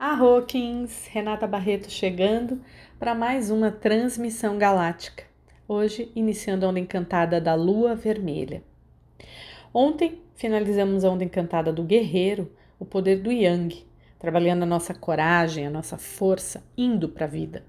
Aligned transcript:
Arroquins, 0.00 1.08
Renata 1.08 1.44
Barreto 1.44 1.90
chegando 1.90 2.60
para 3.00 3.16
mais 3.16 3.50
uma 3.50 3.72
transmissão 3.72 4.56
galáctica. 4.56 5.24
Hoje, 5.66 6.12
iniciando 6.14 6.64
a 6.64 6.68
onda 6.68 6.78
encantada 6.78 7.40
da 7.40 7.56
Lua 7.56 7.96
Vermelha. 7.96 8.62
Ontem, 9.74 10.22
finalizamos 10.36 11.04
a 11.04 11.10
onda 11.10 11.24
encantada 11.24 11.72
do 11.72 11.82
Guerreiro, 11.82 12.48
o 12.78 12.84
poder 12.84 13.16
do 13.20 13.32
Yang, 13.32 13.84
trabalhando 14.20 14.62
a 14.62 14.66
nossa 14.66 14.94
coragem, 14.94 15.66
a 15.66 15.70
nossa 15.70 15.98
força, 15.98 16.62
indo 16.76 17.08
para 17.08 17.24
a 17.24 17.28
vida. 17.28 17.64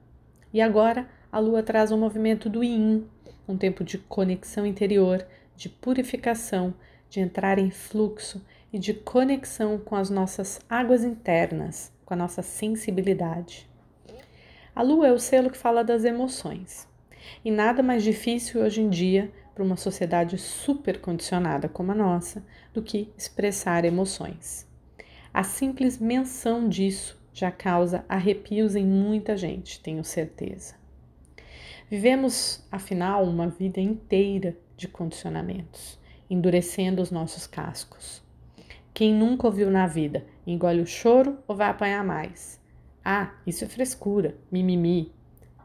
E 0.53 0.61
agora, 0.61 1.09
a 1.31 1.39
Lua 1.39 1.63
traz 1.63 1.91
o 1.91 1.95
um 1.95 1.99
movimento 1.99 2.47
do 2.47 2.63
Yin, 2.63 3.07
um 3.47 3.57
tempo 3.57 3.83
de 3.83 3.97
conexão 3.97 4.67
interior, 4.67 5.25
de 5.55 5.67
purificação, 5.67 6.75
de 7.09 7.21
entrar 7.21 7.57
em 7.57 7.71
fluxo 7.71 8.45
e 8.71 8.77
de 8.77 8.93
conexão 8.93 9.79
com 9.79 9.95
as 9.95 10.11
nossas 10.11 10.61
águas 10.69 11.03
internas 11.03 11.91
com 12.09 12.15
a 12.15 12.17
nossa 12.17 12.41
sensibilidade. 12.41 13.69
A 14.75 14.81
lua 14.81 15.09
é 15.09 15.11
o 15.11 15.19
selo 15.19 15.51
que 15.51 15.57
fala 15.57 15.83
das 15.83 16.03
emoções. 16.03 16.87
E 17.45 17.51
nada 17.51 17.83
mais 17.83 18.03
difícil 18.03 18.63
hoje 18.63 18.81
em 18.81 18.89
dia 18.89 19.31
para 19.53 19.63
uma 19.63 19.75
sociedade 19.75 20.35
super 20.39 20.99
condicionada 20.99 21.69
como 21.69 21.91
a 21.91 21.95
nossa 21.95 22.43
do 22.73 22.81
que 22.81 23.13
expressar 23.15 23.85
emoções. 23.85 24.67
A 25.31 25.43
simples 25.43 25.99
menção 25.99 26.67
disso 26.67 27.21
já 27.31 27.51
causa 27.51 28.03
arrepios 28.09 28.75
em 28.75 28.87
muita 28.87 29.37
gente, 29.37 29.79
tenho 29.79 30.03
certeza. 30.03 30.73
Vivemos, 31.91 32.65
afinal, 32.71 33.23
uma 33.23 33.47
vida 33.47 33.79
inteira 33.79 34.57
de 34.75 34.87
condicionamentos, 34.87 35.99
endurecendo 36.27 37.03
os 37.03 37.11
nossos 37.11 37.45
cascos. 37.45 38.23
Quem 38.95 39.13
nunca 39.13 39.45
ouviu 39.45 39.69
na 39.69 39.85
vida, 39.85 40.25
engole 40.51 40.81
o 40.81 40.87
choro 40.87 41.37
ou 41.47 41.55
vai 41.55 41.69
apanhar 41.69 42.03
mais? 42.03 42.59
Ah, 43.05 43.33
isso 43.45 43.63
é 43.63 43.67
frescura, 43.67 44.35
mimimi. 44.51 45.13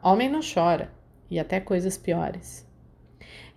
Homem 0.01 0.29
não 0.29 0.41
chora, 0.41 0.91
e 1.29 1.39
até 1.39 1.59
coisas 1.59 1.97
piores. 1.97 2.67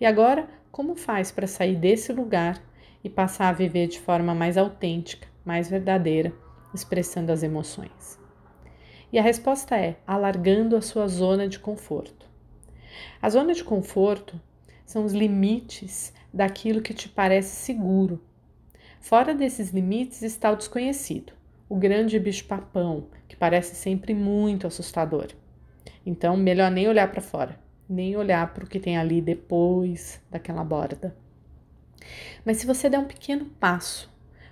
E 0.01 0.07
agora, 0.07 0.49
como 0.73 0.97
faz 0.97 1.31
para 1.31 1.47
sair 1.47 1.77
desse 1.77 2.13
lugar 2.13 2.63
e 3.05 3.11
passar 3.11 3.49
a 3.49 3.53
viver 3.53 3.89
de 3.89 4.01
forma 4.01 4.35
mais 4.35 4.57
autêntica, 4.57 5.29
mais 5.45 5.69
verdadeira, 5.69 6.33
expressando 6.75 7.31
as 7.31 7.43
emoções? 7.43 8.19
E 9.13 9.19
a 9.19 9.23
resposta 9.23 9.77
é 9.77 9.97
alargando 10.07 10.77
a 10.77 10.83
sua 10.83 11.09
zona 11.09 11.49
de 11.49 11.59
conforto. 11.59 12.27
A 13.21 13.29
zona 13.29 13.53
de 13.53 13.65
conforto 13.65 14.41
são 14.85 15.05
os 15.05 15.13
limites 15.13 16.13
daquilo 16.33 16.83
que 16.83 16.95
te 16.95 17.09
parece 17.09 17.57
seguro, 17.57 18.21
Fora 19.01 19.35
desses 19.35 19.71
limites 19.71 20.23
está 20.23 20.51
o 20.51 20.57
desconhecido, 20.57 21.33
o 21.69 21.77
grande 21.77 22.19
bicho-papão, 22.19 23.07
que 23.27 23.37
parece 23.37 23.75
sempre 23.75 24.15
muito 24.15 24.67
assustador. 24.67 25.29
Então, 26.05 26.37
melhor 26.37 26.71
nem 26.71 26.89
olhar 26.89 27.11
para 27.11 27.21
fora, 27.21 27.59
nem 27.89 28.17
olhar 28.17 28.53
para 28.53 28.65
o 28.65 28.69
que 28.69 28.81
tem 28.81 28.99
ali 28.99 29.21
depois 29.21 30.21
daquela 30.31 30.65
borda. 30.65 31.17
Mas 32.45 32.59
se 32.59 32.67
você 32.67 32.89
der 32.89 32.99
um 32.99 33.07
pequeno 33.07 33.47
passo, 33.61 34.11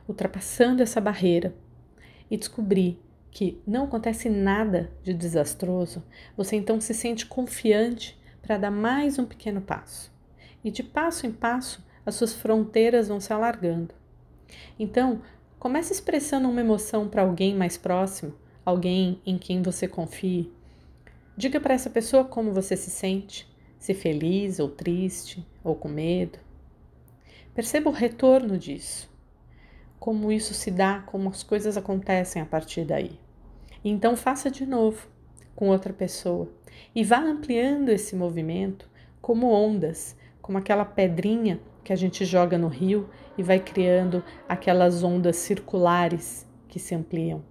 ultrapassando 0.09 0.83
essa 0.83 1.01
barreira 1.01 1.55
e 2.31 2.37
descobrir 2.37 3.01
que 3.31 3.61
não 3.67 3.85
acontece 3.85 4.31
nada 4.31 4.91
de 5.03 5.13
desastroso, 5.13 6.03
você 6.37 6.57
então 6.57 6.81
se 6.81 6.95
sente 6.95 7.27
confiante 7.27 8.19
para 8.41 8.57
dar 8.57 8.71
mais 8.71 9.19
um 9.19 9.27
pequeno 9.27 9.61
passo. 9.61 10.11
E 10.65 10.71
de 10.71 10.83
passo 10.83 11.27
em 11.27 11.33
passo, 11.33 11.85
as 12.05 12.15
suas 12.15 12.33
fronteiras 12.33 13.09
vão 13.09 13.21
se 13.21 13.33
alargando. 13.33 13.95
Então, 14.79 15.21
comece 15.59 15.93
expressando 15.93 16.49
uma 16.49 16.61
emoção 16.61 17.09
para 17.09 17.23
alguém 17.23 17.55
mais 17.55 17.77
próximo, 17.77 18.35
alguém 18.65 19.21
em 19.25 19.39
quem 19.39 19.63
você 19.63 19.87
confie. 19.89 20.53
Diga 21.37 21.61
para 21.61 21.75
essa 21.75 21.91
pessoa 21.91 22.25
como 22.25 22.53
você 22.53 22.77
se 22.77 22.91
sente, 22.91 23.49
se 23.79 23.95
feliz 23.95 24.59
ou 24.59 24.69
triste 24.69 25.47
ou 25.63 25.75
com 25.75 25.89
medo. 25.89 26.39
Perceba 27.55 27.89
o 27.89 27.93
retorno 27.93 28.59
disso, 28.59 29.11
como 29.99 30.31
isso 30.31 30.53
se 30.53 30.71
dá, 30.71 31.01
como 31.07 31.29
as 31.29 31.43
coisas 31.43 31.77
acontecem 31.77 32.41
a 32.43 32.47
partir 32.47 32.85
daí. 32.85 33.19
E 33.83 33.91
então 33.91 34.17
faça 34.17 34.51
de 34.51 34.67
novo 34.67 35.09
com 35.55 35.69
outra 35.69 35.93
pessoa 35.93 36.51
e 36.95 37.03
vá 37.03 37.19
ampliando 37.19 37.89
esse 37.89 38.15
movimento 38.15 38.89
como 39.23 39.51
ondas, 39.51 40.17
como 40.43 40.59
aquela 40.59 40.85
pedrinha 40.85 41.61
que 41.87 41.93
a 41.93 41.97
gente 41.97 42.25
joga 42.25 42.59
no 42.59 42.67
rio 42.67 43.09
e 43.39 43.45
vai 43.45 43.61
criando 43.61 44.25
aquelas 44.49 45.05
ondas 45.05 45.37
circulares 45.37 46.45
que 46.67 46.81
se 46.81 46.97
ampliam. 46.97 47.45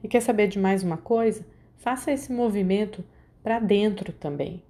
E 0.00 0.06
quer 0.06 0.20
saber 0.20 0.46
de 0.46 0.60
mais 0.60 0.84
uma 0.84 0.96
coisa? 0.96 1.44
Faça 1.76 2.12
esse 2.12 2.32
movimento 2.32 3.04
para 3.42 3.58
dentro 3.58 4.12
também, 4.12 4.62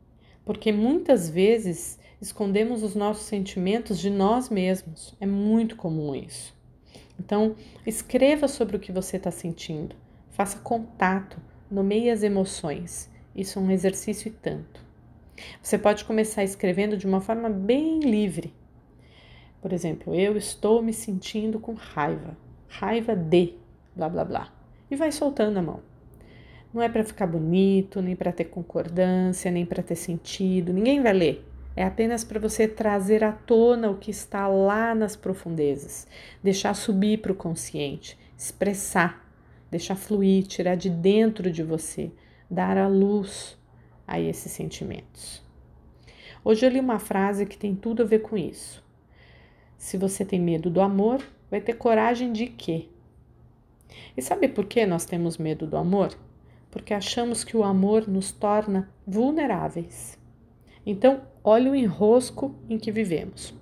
porque 0.43 0.73
muitas 0.73 1.29
vezes 1.29 1.99
escondemos 2.19 2.83
os 2.83 2.95
nossos 2.95 3.27
sentimentos 3.27 3.99
de 3.99 4.09
nós 4.09 4.49
mesmos. 4.49 5.15
É 5.21 5.27
muito 5.27 5.77
comum 5.77 6.15
isso. 6.15 6.57
Então, 7.21 7.57
escreva 7.87 8.49
sobre 8.49 8.75
o 8.75 8.81
que 8.81 8.91
você 8.91 9.19
está 9.19 9.31
sentindo, 9.31 9.95
faça 10.31 10.59
contato, 10.61 11.37
nomeie 11.71 12.09
as 12.09 12.23
emoções. 12.23 13.11
Isso 13.35 13.59
é 13.59 13.63
um 13.63 13.71
exercício 13.71 14.29
e 14.29 14.31
tanto. 14.31 14.86
Você 15.63 15.79
pode 15.79 16.05
começar 16.05 16.45
escrevendo 16.45 16.97
de 16.97 17.07
uma 17.07 17.21
forma 17.21 17.49
bem 17.49 18.01
livre. 18.01 18.55
Por 19.61 19.73
exemplo, 19.73 20.15
eu 20.15 20.37
estou 20.37 20.83
me 20.83 20.93
sentindo 20.93 21.59
com 21.59 21.75
raiva. 21.75 22.37
Raiva 22.69 23.17
de 23.17 23.55
blá 23.95 24.09
blá 24.09 24.25
blá. 24.25 24.53
E 24.91 24.97
vai 24.97 25.11
soltando 25.11 25.59
a 25.59 25.63
mão. 25.63 25.81
Não 26.73 26.83
é 26.83 26.89
para 26.89 27.05
ficar 27.05 27.27
bonito, 27.27 28.03
nem 28.03 28.15
para 28.15 28.33
ter 28.33 28.45
concordância, 28.45 29.51
nem 29.51 29.65
para 29.65 29.83
ter 29.83 29.97
sentido. 29.97 30.73
Ninguém 30.73 31.03
vai 31.03 31.13
ler. 31.13 31.45
É 31.75 31.85
apenas 31.85 32.25
para 32.25 32.41
você 32.41 32.67
trazer 32.67 33.23
à 33.23 33.33
tona 33.33 33.91
o 33.91 33.99
que 33.99 34.11
está 34.11 34.49
lá 34.49 34.95
nas 34.95 35.15
profundezas, 35.15 36.07
deixar 36.43 36.73
subir 36.75 37.21
para 37.21 37.33
o 37.33 37.35
consciente, 37.35 38.19
expressar, 38.37 39.23
deixar 39.71 39.95
fluir, 39.95 40.47
tirar 40.47 40.75
de 40.75 40.89
dentro 40.89 41.51
de 41.51 41.63
você, 41.63 42.11
dar 42.51 42.79
a 42.79 42.89
luz 42.89 43.59
a 44.07 44.21
esses 44.21 44.53
sentimentos. 44.53 45.43
Hoje 46.45 46.65
eu 46.65 46.71
li 46.71 46.79
uma 46.79 46.99
frase 46.99 47.45
que 47.45 47.59
tem 47.59 47.75
tudo 47.75 48.03
a 48.03 48.07
ver 48.07 48.21
com 48.21 48.37
isso. 48.37 48.85
Se 49.77 49.99
você 49.99 50.25
tem 50.25 50.41
medo 50.41 50.71
do 50.71 50.81
amor, 50.81 51.21
vai 51.51 51.61
ter 51.61 51.75
coragem 51.75 52.33
de 52.33 52.47
quê? 52.47 52.89
E 54.17 54.23
sabe 54.23 54.49
por 54.49 54.67
que 54.67 54.87
nós 54.87 55.05
temos 55.05 55.39
medo 55.39 55.67
do 55.67 55.77
amor? 55.77 56.17
Porque 56.71 56.95
achamos 56.95 57.43
que 57.43 57.57
o 57.57 57.65
amor 57.65 58.07
nos 58.07 58.31
torna 58.31 58.89
vulneráveis. 59.07 60.19
Então, 60.85 61.23
olhe 61.43 61.69
o 61.69 61.75
enrosco 61.75 62.55
em 62.69 62.79
que 62.79 62.93
vivemos. 62.93 63.55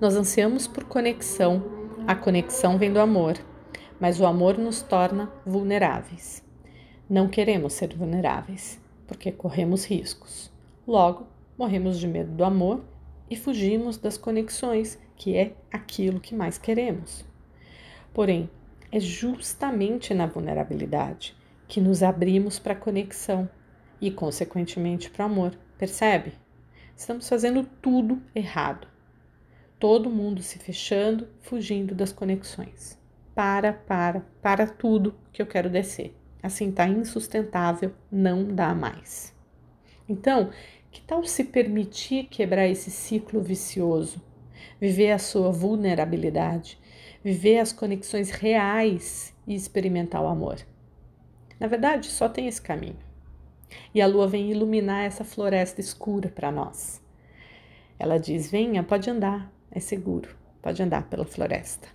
Nós 0.00 0.16
ansiamos 0.16 0.66
por 0.66 0.84
conexão, 0.84 1.62
a 2.06 2.14
conexão 2.14 2.76
vem 2.76 2.92
do 2.92 3.00
amor, 3.00 3.34
mas 3.98 4.20
o 4.20 4.26
amor 4.26 4.58
nos 4.58 4.82
torna 4.82 5.32
vulneráveis. 5.46 6.44
Não 7.08 7.28
queremos 7.28 7.72
ser 7.72 7.94
vulneráveis 7.96 8.79
porque 9.10 9.32
corremos 9.32 9.84
riscos. 9.84 10.52
Logo, 10.86 11.26
morremos 11.58 11.98
de 11.98 12.06
medo 12.06 12.30
do 12.30 12.44
amor 12.44 12.84
e 13.28 13.34
fugimos 13.34 13.98
das 13.98 14.16
conexões, 14.16 15.00
que 15.16 15.36
é 15.36 15.56
aquilo 15.72 16.20
que 16.20 16.32
mais 16.32 16.58
queremos. 16.58 17.24
Porém, 18.14 18.48
é 18.92 19.00
justamente 19.00 20.14
na 20.14 20.26
vulnerabilidade 20.26 21.36
que 21.66 21.80
nos 21.80 22.04
abrimos 22.04 22.60
para 22.60 22.72
a 22.72 22.76
conexão 22.76 23.50
e, 24.00 24.12
consequentemente, 24.12 25.10
para 25.10 25.24
o 25.24 25.26
amor. 25.28 25.58
Percebe? 25.76 26.34
Estamos 26.96 27.28
fazendo 27.28 27.64
tudo 27.82 28.22
errado. 28.32 28.86
Todo 29.80 30.08
mundo 30.08 30.40
se 30.40 30.56
fechando, 30.56 31.26
fugindo 31.40 31.96
das 31.96 32.12
conexões. 32.12 32.96
Para, 33.34 33.72
para, 33.72 34.24
para 34.40 34.68
tudo 34.68 35.16
que 35.32 35.42
eu 35.42 35.46
quero 35.46 35.68
descer. 35.68 36.19
Assim 36.42 36.70
tá 36.70 36.86
insustentável, 36.86 37.92
não 38.10 38.44
dá 38.44 38.74
mais. 38.74 39.34
Então, 40.08 40.50
que 40.90 41.00
tal 41.00 41.22
se 41.24 41.44
permitir 41.44 42.24
quebrar 42.24 42.66
esse 42.66 42.90
ciclo 42.90 43.40
vicioso? 43.40 44.20
Viver 44.80 45.12
a 45.12 45.18
sua 45.18 45.50
vulnerabilidade, 45.50 46.78
viver 47.22 47.58
as 47.58 47.72
conexões 47.72 48.30
reais 48.30 49.34
e 49.46 49.54
experimentar 49.54 50.22
o 50.22 50.26
amor. 50.26 50.58
Na 51.58 51.66
verdade, 51.66 52.06
só 52.06 52.28
tem 52.28 52.48
esse 52.48 52.60
caminho. 52.60 52.98
E 53.94 54.00
a 54.00 54.06
lua 54.06 54.26
vem 54.26 54.50
iluminar 54.50 55.04
essa 55.04 55.24
floresta 55.24 55.80
escura 55.80 56.28
para 56.28 56.50
nós. 56.50 57.00
Ela 57.98 58.18
diz: 58.18 58.50
venha, 58.50 58.82
pode 58.82 59.08
andar, 59.10 59.52
é 59.70 59.78
seguro, 59.78 60.30
pode 60.62 60.82
andar 60.82 61.08
pela 61.08 61.24
floresta. 61.24 61.88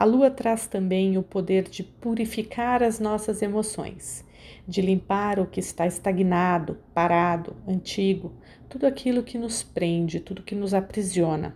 A 0.00 0.04
lua 0.06 0.30
traz 0.30 0.66
também 0.66 1.18
o 1.18 1.22
poder 1.22 1.64
de 1.64 1.82
purificar 1.82 2.82
as 2.82 2.98
nossas 2.98 3.42
emoções, 3.42 4.24
de 4.66 4.80
limpar 4.80 5.38
o 5.38 5.46
que 5.46 5.60
está 5.60 5.86
estagnado, 5.86 6.78
parado, 6.94 7.54
antigo, 7.68 8.32
tudo 8.66 8.86
aquilo 8.86 9.22
que 9.22 9.36
nos 9.36 9.62
prende, 9.62 10.18
tudo 10.18 10.42
que 10.42 10.54
nos 10.54 10.72
aprisiona. 10.72 11.54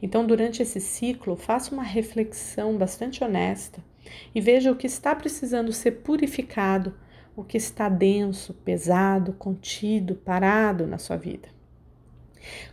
Então, 0.00 0.26
durante 0.26 0.62
esse 0.62 0.80
ciclo, 0.80 1.36
faça 1.36 1.74
uma 1.74 1.82
reflexão 1.82 2.74
bastante 2.78 3.22
honesta 3.22 3.84
e 4.34 4.40
veja 4.40 4.72
o 4.72 4.76
que 4.76 4.86
está 4.86 5.14
precisando 5.14 5.70
ser 5.70 5.90
purificado, 6.00 6.94
o 7.36 7.44
que 7.44 7.58
está 7.58 7.90
denso, 7.90 8.54
pesado, 8.54 9.34
contido, 9.34 10.14
parado 10.14 10.86
na 10.86 10.96
sua 10.96 11.18
vida. 11.18 11.50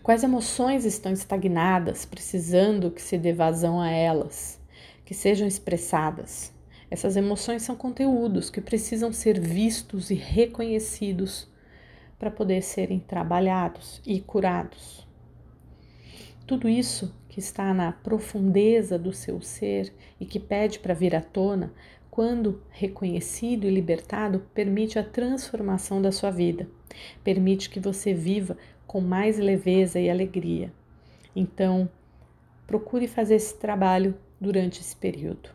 Quais 0.02 0.24
emoções 0.24 0.86
estão 0.86 1.12
estagnadas, 1.12 2.06
precisando 2.06 2.90
que 2.90 3.02
se 3.02 3.18
dê 3.18 3.34
vazão 3.34 3.82
a 3.82 3.92
elas, 3.92 4.64
que 5.06 5.14
sejam 5.14 5.48
expressadas? 5.48 6.54
Essas 6.90 7.16
emoções 7.16 7.62
são 7.62 7.76
conteúdos 7.76 8.50
que 8.50 8.60
precisam 8.60 9.14
ser 9.14 9.40
vistos 9.40 10.10
e 10.10 10.16
reconhecidos 10.16 11.48
para 12.18 12.32
poder 12.32 12.62
serem 12.62 13.00
trabalhados 13.00 14.02
e 14.06 14.20
curados. 14.20 15.06
Tudo 16.48 16.70
isso 16.70 17.14
que 17.28 17.40
está 17.40 17.74
na 17.74 17.92
profundeza 17.92 18.98
do 18.98 19.12
seu 19.12 19.42
ser 19.42 19.94
e 20.20 20.26
que 20.26 20.40
pede 20.40 20.80
para 20.80 20.94
vir 20.94 21.16
à 21.16 21.22
tona, 21.22 21.74
quando 22.10 22.62
reconhecido 22.70 23.68
e 23.68 23.70
libertado, 23.70 24.40
permite 24.54 24.98
a 24.98 25.04
transformação 25.04 26.02
da 26.02 26.12
sua 26.14 26.32
vida, 26.32 26.66
permite 27.24 27.70
que 27.70 27.80
você 27.80 28.14
viva 28.14 28.58
com 28.88 29.02
mais 29.02 29.38
leveza 29.38 30.00
e 30.00 30.10
alegria. 30.10 30.72
Então, 31.36 31.90
procure 32.66 33.08
fazer 33.08 33.36
esse 33.36 33.58
trabalho 33.58 34.16
durante 34.40 34.82
esse 34.82 34.96
período. 34.96 35.50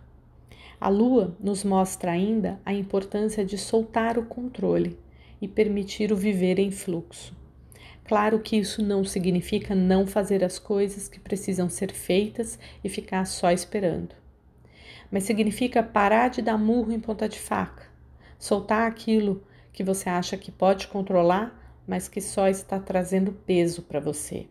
A 0.80 0.88
lua 0.88 1.36
nos 1.38 1.62
mostra 1.62 2.12
ainda 2.12 2.58
a 2.64 2.72
importância 2.72 3.44
de 3.44 3.58
soltar 3.58 4.18
o 4.18 4.24
controle 4.24 4.98
e 5.40 5.46
permitir 5.46 6.12
o 6.12 6.16
viver 6.16 6.58
em 6.58 6.70
fluxo. 6.70 7.36
Claro 8.04 8.40
que 8.40 8.56
isso 8.56 8.82
não 8.82 9.04
significa 9.04 9.74
não 9.74 10.06
fazer 10.06 10.42
as 10.42 10.58
coisas 10.58 11.08
que 11.08 11.20
precisam 11.20 11.68
ser 11.68 11.92
feitas 11.92 12.58
e 12.82 12.88
ficar 12.88 13.24
só 13.24 13.52
esperando. 13.52 14.14
Mas 15.10 15.24
significa 15.24 15.82
parar 15.82 16.28
de 16.28 16.42
dar 16.42 16.58
murro 16.58 16.92
em 16.92 16.98
ponta 16.98 17.28
de 17.28 17.38
faca, 17.38 17.84
soltar 18.38 18.88
aquilo 18.88 19.44
que 19.72 19.84
você 19.84 20.08
acha 20.08 20.36
que 20.36 20.50
pode 20.50 20.88
controlar, 20.88 21.78
mas 21.86 22.08
que 22.08 22.20
só 22.20 22.48
está 22.48 22.80
trazendo 22.80 23.32
peso 23.32 23.82
para 23.82 24.00
você. 24.00 24.46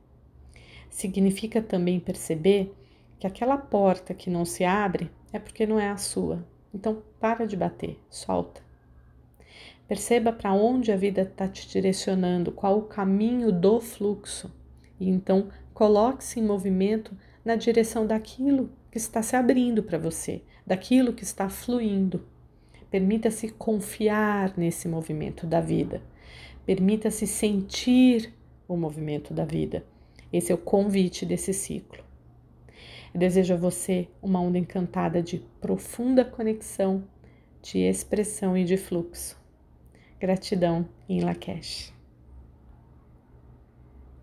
Significa 0.90 1.62
também 1.62 2.00
perceber 2.00 2.74
que 3.20 3.28
aquela 3.28 3.58
porta 3.58 4.14
que 4.14 4.30
não 4.30 4.46
se 4.46 4.64
abre 4.64 5.12
é 5.34 5.38
porque 5.38 5.68
não 5.68 5.80
é 5.80 5.90
a 5.90 5.98
sua. 5.98 6.46
Então, 6.74 7.04
para 7.20 7.46
de 7.46 7.58
bater, 7.58 8.00
solta. 8.10 8.62
Perceba 9.88 10.32
para 10.32 10.54
onde 10.54 10.92
a 10.92 10.96
vida 10.96 11.24
está 11.24 11.48
te 11.48 11.68
direcionando, 11.68 12.52
qual 12.52 12.78
o 12.78 12.84
caminho 12.84 13.52
do 13.52 13.82
fluxo. 13.82 14.52
E 15.00 15.10
então, 15.10 15.50
coloque-se 15.74 16.40
em 16.40 16.46
movimento 16.46 17.16
na 17.44 17.56
direção 17.56 18.06
daquilo 18.06 18.70
que 18.92 18.98
está 18.98 19.22
se 19.22 19.36
abrindo 19.36 19.84
para 19.84 19.98
você, 19.98 20.42
daquilo 20.66 21.14
que 21.14 21.24
está 21.24 21.50
fluindo. 21.50 22.26
Permita-se 22.90 23.50
confiar 23.50 24.54
nesse 24.58 24.88
movimento 24.88 25.46
da 25.46 25.60
vida. 25.60 26.02
Permita-se 26.66 27.26
sentir 27.28 28.34
o 28.68 28.78
movimento 28.78 29.34
da 29.34 29.44
vida. 29.44 29.84
Esse 30.32 30.52
é 30.52 30.56
o 30.56 30.60
convite 30.60 31.26
desse 31.26 31.54
ciclo. 31.54 32.09
Eu 33.14 33.20
desejo 33.20 33.54
a 33.54 33.58
você 33.58 34.08
uma 34.22 34.40
onda 34.40 34.58
encantada 34.58 35.22
de 35.22 35.40
profunda 35.60 36.24
conexão, 36.24 37.04
de 37.62 37.80
expressão 37.80 38.56
e 38.56 38.64
de 38.64 38.78
fluxo. 38.78 39.38
Gratidão 40.20 40.88
em 41.08 41.22
Lakesh. 41.22 41.99